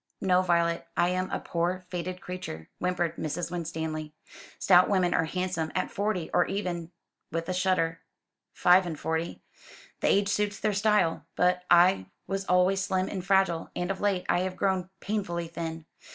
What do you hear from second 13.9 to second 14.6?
of late I have